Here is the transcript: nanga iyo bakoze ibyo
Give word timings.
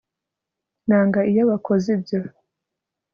nanga 0.87 1.19
iyo 1.31 1.43
bakoze 1.49 1.87
ibyo 1.97 2.19